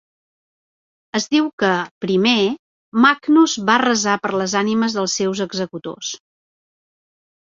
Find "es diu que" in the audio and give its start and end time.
1.19-1.69